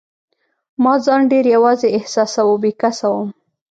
ما 0.83 0.93
ځان 1.05 1.21
ډېر 1.31 1.45
یوازي 1.55 1.89
احساساوه، 1.97 2.55
بې 2.63 2.71
کسه 2.81 3.07
وم. 3.13 3.29